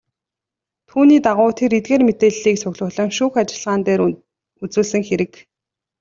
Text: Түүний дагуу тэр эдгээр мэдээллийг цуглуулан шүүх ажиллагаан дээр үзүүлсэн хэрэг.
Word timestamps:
Түүний 0.89 1.19
дагуу 1.25 1.51
тэр 1.59 1.71
эдгээр 1.79 2.03
мэдээллийг 2.07 2.57
цуглуулан 2.63 3.09
шүүх 3.17 3.33
ажиллагаан 3.41 3.81
дээр 3.87 4.01
үзүүлсэн 4.63 5.01
хэрэг. 5.07 5.33